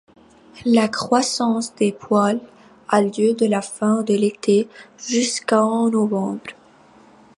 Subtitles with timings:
[0.65, 2.39] La croissance des poils
[2.89, 6.41] a lieu de la fin de l'été jusqu'en novembre.